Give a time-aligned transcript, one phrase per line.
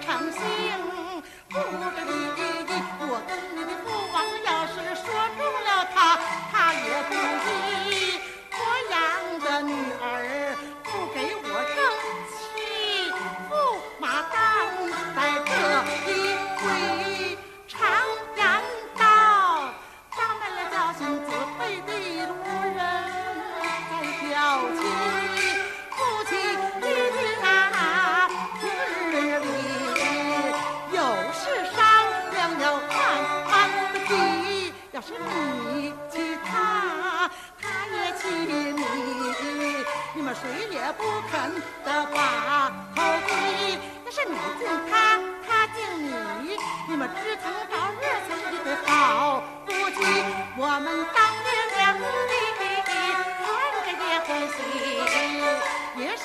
[0.00, 1.62] 长行不知
[2.06, 2.47] 你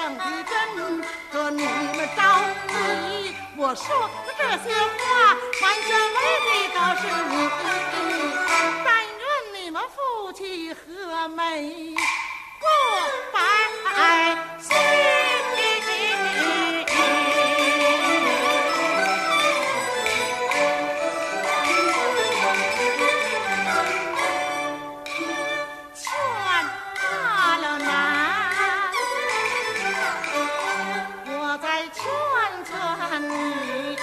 [0.00, 2.18] 上的人和你们着
[2.68, 2.72] 急。
[3.54, 3.84] 我说
[4.38, 5.04] 这些话，
[5.60, 7.32] 完全为的都是你。
[8.82, 9.22] 但愿
[9.52, 11.94] 你们夫妻和美
[12.58, 12.64] 过
[13.30, 13.36] 百。
[31.92, 32.04] 劝
[32.64, 33.96] 劝你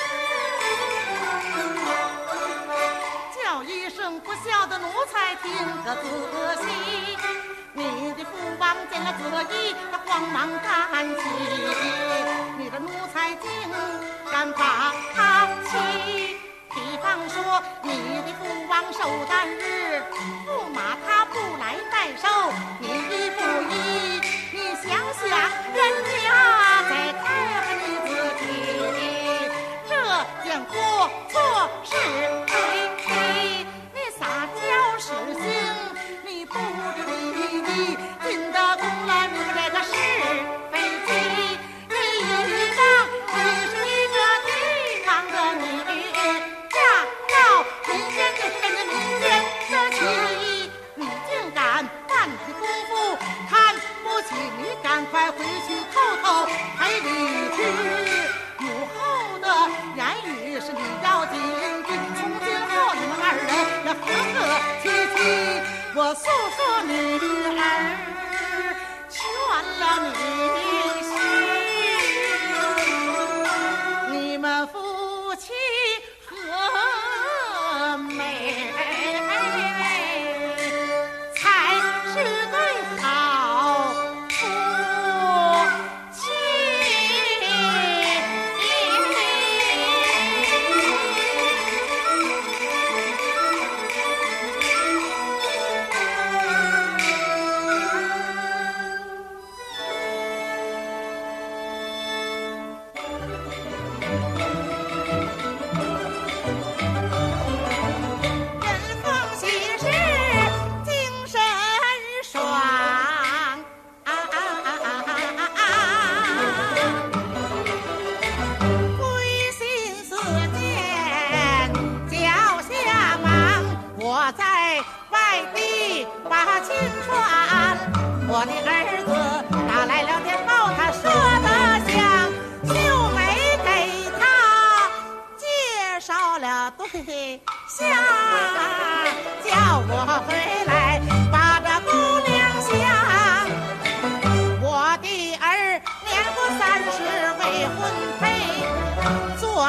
[3.36, 5.52] 叫一声不孝的奴才听
[5.84, 6.04] 个仔
[6.64, 7.18] 细
[7.74, 11.24] 你的父王见了得意他慌忙站起
[12.58, 13.50] 你的奴才竟
[14.32, 16.38] 敢把他欺
[16.74, 17.92] 比方说你
[18.26, 19.00] 的父王寿
[19.30, 20.02] 诞日
[20.46, 22.28] 驸马他不来拜寿
[22.80, 22.97] 你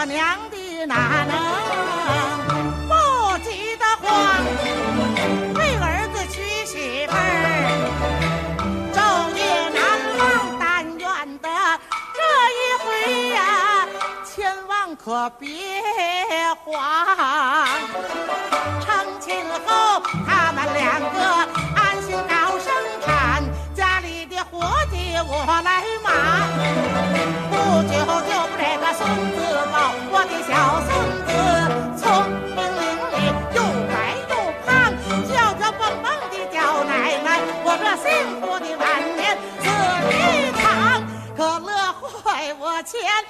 [0.09, 1.37] 娘的哪能
[2.89, 2.95] 不
[3.45, 4.09] 急得慌？
[5.55, 7.19] 为儿子娶媳妇儿，
[8.95, 8.97] 昼
[9.37, 9.79] 夜难
[10.19, 10.21] 忘。
[10.59, 10.65] 但
[10.97, 11.07] 愿
[11.39, 11.47] 得
[12.17, 12.19] 这
[12.57, 12.89] 一回
[13.35, 13.39] 呀，
[14.25, 15.47] 千万可别
[16.65, 16.67] 慌。
[18.81, 18.89] 成
[19.21, 21.17] 亲后，他们两个
[21.77, 22.73] 安心搞生
[23.05, 23.45] 产，
[23.75, 26.09] 家里的活计我来忙。
[42.83, 43.25] Chen.